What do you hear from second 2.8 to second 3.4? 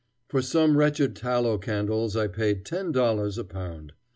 dollars